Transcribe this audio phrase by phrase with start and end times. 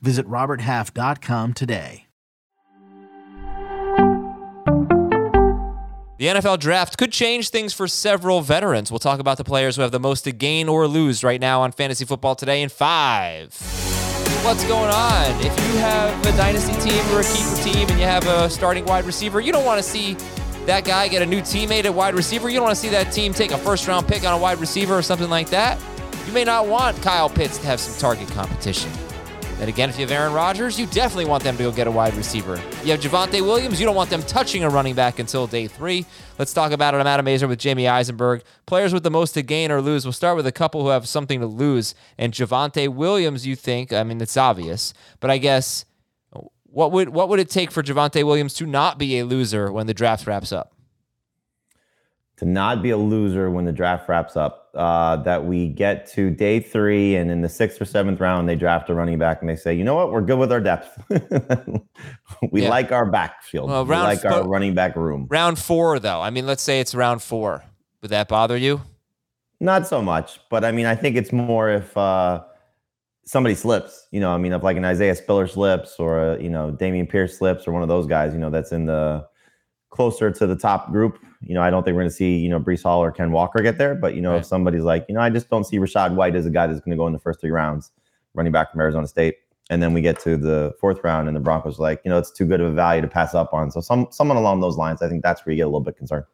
[0.00, 2.06] Visit RobertHalf.com today.
[6.18, 8.90] The NFL draft could change things for several veterans.
[8.90, 11.60] We'll talk about the players who have the most to gain or lose right now
[11.60, 13.54] on Fantasy Football Today in five.
[14.42, 15.30] What's going on?
[15.44, 18.86] If you have a dynasty team or a keeper team and you have a starting
[18.86, 20.14] wide receiver, you don't want to see
[20.64, 22.48] that guy get a new teammate at wide receiver.
[22.48, 24.58] You don't want to see that team take a first round pick on a wide
[24.58, 25.78] receiver or something like that.
[26.26, 28.90] You may not want Kyle Pitts to have some target competition.
[29.58, 31.90] Then again, if you have Aaron Rodgers, you definitely want them to go get a
[31.90, 32.56] wide receiver.
[32.84, 36.04] You have Javonte Williams, you don't want them touching a running back until day three.
[36.38, 36.98] Let's talk about it.
[36.98, 38.42] I'm Adam Aizer with Jamie Eisenberg.
[38.66, 40.04] Players with the most to gain or lose.
[40.04, 41.94] We'll start with a couple who have something to lose.
[42.18, 45.86] And Javonte Williams, you think, I mean, it's obvious, but I guess
[46.64, 49.86] what would what would it take for Javonte Williams to not be a loser when
[49.86, 50.75] the draft wraps up?
[52.36, 54.70] To not be a loser when the draft wraps up.
[54.74, 58.54] Uh, that we get to day three, and in the sixth or seventh round, they
[58.54, 60.12] draft a running back, and they say, "You know what?
[60.12, 61.02] We're good with our depth.
[62.52, 62.68] we yeah.
[62.68, 63.70] like our backfield.
[63.70, 66.20] Well, we like our running back room." Round four, though.
[66.20, 67.64] I mean, let's say it's round four.
[68.02, 68.82] Would that bother you?
[69.60, 72.44] Not so much, but I mean, I think it's more if uh,
[73.24, 74.06] somebody slips.
[74.10, 77.08] You know, I mean, if like an Isaiah Spiller slips, or a, you know, Dameon
[77.08, 79.26] Pierce slips, or one of those guys, you know, that's in the
[79.96, 82.48] closer to the top group you know, I don't think we're going to see, you
[82.48, 83.94] know, Breece Hall or Ken Walker get there.
[83.94, 84.40] But, you know, right.
[84.40, 86.80] if somebody's like, you know, I just don't see Rachaad White as a guy that's
[86.80, 87.92] going to go in the first three rounds,
[88.34, 89.36] running back from Arizona State.
[89.68, 92.30] And then we get to the fourth round, and the Broncos like, you know, it's
[92.30, 93.72] too good of a value to pass up on.
[93.72, 95.96] So some someone along those lines, I think that's where you get a little bit
[95.96, 96.24] concerned.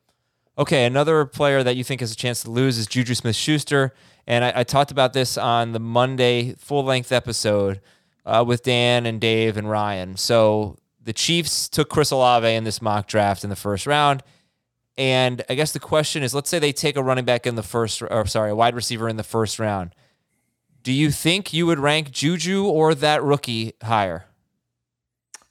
[0.58, 3.94] Okay, another player that you think has a chance to lose is Juju Smith Schuster.
[4.26, 7.80] And I, I, talked about this on the Monday full length episode
[8.26, 10.18] uh, with Dan and Dave and Ryan.
[10.18, 14.22] So the Chiefs took Chris Olave in this mock draft in the first round.
[14.96, 17.62] And I guess the question is let's say they take a running back in the
[17.62, 19.94] first, or sorry, a wide receiver in the first round.
[20.82, 24.24] Do you think you would rank Juju or that rookie higher?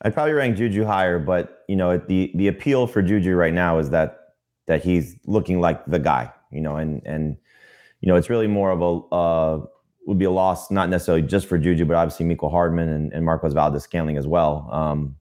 [0.03, 3.79] I'd probably rank Juju higher, but you know the the appeal for Juju right now
[3.79, 4.33] is that
[4.67, 7.37] that he's looking like the guy, you know, and and
[8.01, 9.65] you know it's really more of a uh,
[10.07, 13.23] would be a loss not necessarily just for Juju, but obviously Mecole Hardman and, and
[13.23, 14.67] Marquez Valdes-Scantling as well.
[14.71, 15.15] Um,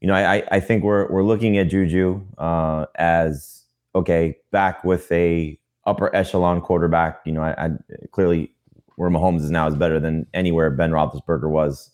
[0.00, 5.10] you know, I, I think we're we're looking at Juju uh, as okay, back with
[5.12, 7.20] a upper echelon quarterback.
[7.24, 7.70] You know, I, I,
[8.12, 8.52] clearly
[8.96, 11.90] where Mahomes is now is better than anywhere Ben Roethlisberger was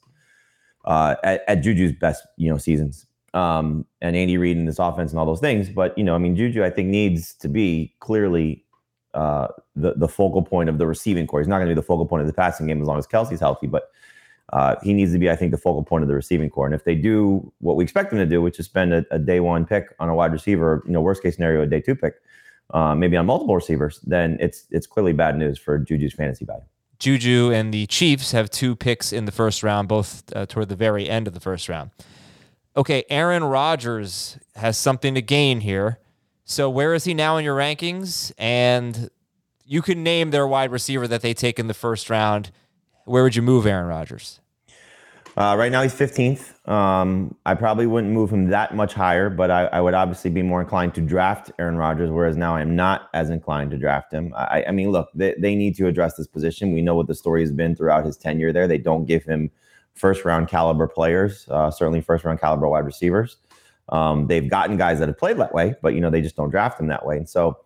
[0.85, 3.07] uh, at, at, Juju's best, you know, seasons.
[3.35, 5.69] Um, and Andy Reid and this offense and all those things.
[5.69, 8.65] But you know, I mean, Juju, I think needs to be clearly
[9.15, 11.41] uh, the the focal point of the receiving corps.
[11.41, 13.07] He's not going to be the focal point of the passing game as long as
[13.07, 13.91] Kelce's healthy, but
[14.53, 16.67] uh, he needs to be, I think, the focal point of the receiving corps.
[16.67, 19.19] And if they do what we expect them to do, which is spend a, a
[19.19, 21.97] day one pick on a wide receiver, you know, worst case scenario, a day two
[21.97, 22.15] pick,
[22.71, 26.65] uh, maybe on multiple receivers, then it's it's clearly bad news for Juju's fantasy value.
[26.99, 30.77] Juju and the Chiefs have two picks in the first round, both uh, toward the
[30.77, 31.91] very end of the first round.
[32.77, 35.99] Okay, Aaron Rodgers has something to gain here.
[36.45, 38.33] So where is he now in your rankings?
[38.39, 39.11] And
[39.65, 42.53] you can name their wide receiver that they take in the first round
[43.07, 44.41] where would you move Aaron Rodgers?
[45.37, 46.67] Uh, right now, he's 15th.
[46.67, 50.41] Um, I probably wouldn't move him that much higher, but I, I, would obviously be
[50.41, 54.33] more inclined to draft Aaron Rodgers, whereas now I'm not as inclined to draft him.
[54.35, 56.73] I, I mean, look, they, they, need to address this position.
[56.73, 58.67] We know what the story has been throughout his tenure there.
[58.67, 59.51] They don't give him
[59.93, 63.37] first round caliber players, uh, certainly first round caliber wide receivers.
[63.91, 66.51] Um, they've gotten guys that have played that way, but you know they just don't
[66.51, 67.19] draft them that way.
[67.19, 67.59] And so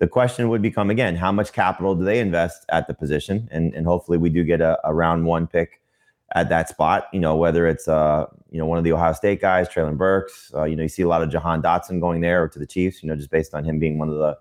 [0.00, 3.48] the question would become again, how much capital do they invest at the position?
[3.52, 5.80] And, and hopefully we do get a, a round one pick
[6.34, 7.08] at that spot.
[7.12, 10.52] You know, whether it's uh, you know, one of the Ohio State guys, Treylon Burks,
[10.56, 12.66] uh, you know, you see a lot of Jahan Dotson going there or to the
[12.66, 14.38] Chiefs, you know, just based on him being one of the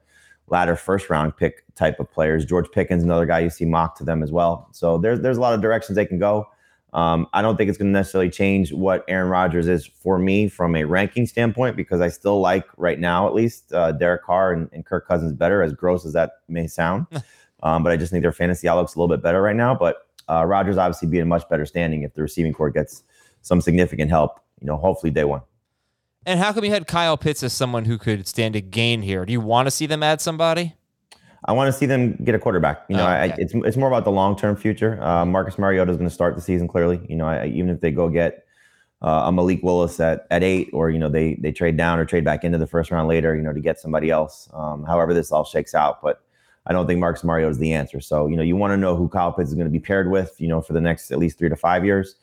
[0.48, 2.46] latter first round pick type of players.
[2.46, 4.70] George Pickens, another guy you see mocked to them as well.
[4.72, 6.48] So there's there's a lot of directions they can go.
[6.94, 10.50] Um, I don't think it's going to necessarily change what Aaron Rodgers is for me
[10.50, 14.54] from a ranking standpoint because I still like right now at least uh, Derek Carr
[14.54, 17.06] and, and, Kirk Cousins better, as gross as that may sound.
[17.64, 19.76] um, but I just think their fantasy outlook's a little bit better right now.
[19.76, 23.04] But uh, Rodgers obviously be in much better standing if the receiving corps gets
[23.42, 24.40] some significant help.
[24.60, 25.42] You know, hopefully day one.
[26.26, 29.26] And how come you had Kyle Pitts as someone who could stand to gain here?
[29.26, 30.76] Do you want to see them add somebody?
[31.46, 32.86] I want to see them get a quarterback.
[32.90, 33.34] You know, oh, okay.
[33.34, 35.02] I, it's it's more about the long term future.
[35.02, 37.00] Uh, Marcus Mariota is going to start the season clearly.
[37.08, 38.46] You know, I, even if they go get
[39.02, 42.06] uh, a Malik Willis at, at eight, or you know they they trade down or
[42.06, 44.50] trade back into the first round later, you know, to get somebody else.
[44.54, 46.22] Um, however, this all shakes out, but
[46.66, 48.02] I don't think Marcus Mariota is the answer.
[48.02, 50.12] So you know, you want to know who Kyle Pitts is going to be paired
[50.12, 52.16] with, you know, for the next at least three to five years,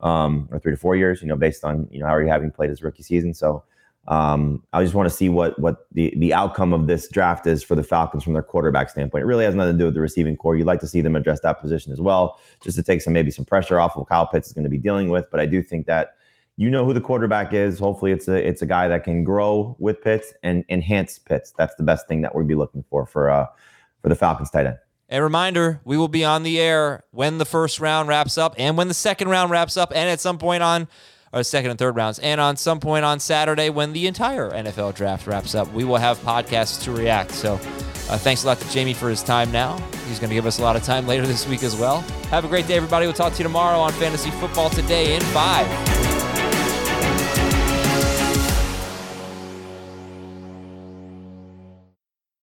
[0.00, 2.28] um, or three to four years, you know, based on you know how are you
[2.28, 3.32] having played his rookie season.
[3.32, 3.62] So
[4.06, 7.62] um, I just want to see what what the the outcome of this draft is
[7.62, 9.22] for the Falcons from their quarterback standpoint.
[9.22, 10.56] It really has nothing to do with the receiving corps.
[10.56, 13.30] You'd like to see them address that position as well, just to take some maybe
[13.30, 15.30] some pressure off of Kyle Pitts is going to be dealing with.
[15.30, 16.16] But I do think that
[16.56, 17.78] you know who the quarterback is.
[17.78, 21.54] Hopefully, it's a it's a guy that can grow with Pitts and enhance Pitts.
[21.56, 23.46] That's the best thing that we'd be looking for for uh,
[24.02, 24.76] for the Falcons tight end.
[25.08, 28.76] A reminder: we will be on the air when the first round wraps up, and
[28.76, 30.88] when the second round wraps up, and at some point on
[31.34, 34.94] or second and third rounds, and on some point on Saturday when the entire NFL
[34.94, 37.32] draft wraps up, we will have podcasts to react.
[37.32, 37.60] So.
[38.10, 39.78] Uh, thanks a lot to Jamie for his time now.
[40.08, 42.02] He's going to give us a lot of time later this week as well.
[42.28, 43.06] Have a great day, everybody.
[43.06, 45.93] We'll talk to you tomorrow on Fantasy Football Today in 5.